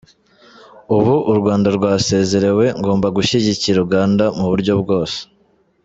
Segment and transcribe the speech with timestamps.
[0.95, 5.19] Ubu u Rwanda rwasezerewe ngomba gushyigikira Uganda mu buryo bwose”.